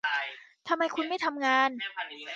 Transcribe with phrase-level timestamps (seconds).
[0.67, 1.69] ทำไมคุณไม่ทำงาน